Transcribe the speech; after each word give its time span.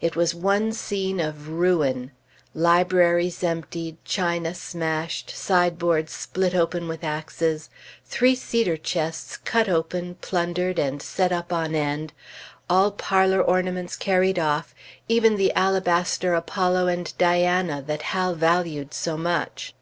It 0.00 0.16
was 0.16 0.34
one 0.34 0.72
scene 0.72 1.20
of 1.20 1.50
ruin. 1.50 2.10
Libraries 2.52 3.44
emptied, 3.44 3.96
china 4.04 4.52
smashed, 4.52 5.30
sideboards 5.30 6.12
split 6.12 6.52
open 6.52 6.88
with 6.88 7.04
axes, 7.04 7.70
three 8.04 8.34
cedar 8.34 8.76
chests 8.76 9.36
cut 9.36 9.68
open, 9.68 10.16
plundered, 10.16 10.80
and 10.80 11.00
set 11.00 11.30
up 11.30 11.52
on 11.52 11.76
end; 11.76 12.12
all 12.68 12.90
parlor 12.90 13.40
ornaments 13.40 13.94
carried 13.94 14.36
off 14.40 14.74
even 15.06 15.36
the 15.36 15.52
alabaster 15.52 16.34
Apollo 16.34 16.88
and 16.88 17.14
Diana 17.16 17.80
that 17.80 18.02
Hal 18.02 18.34
valued 18.34 18.92
so 18.92 19.16
much. 19.16 19.76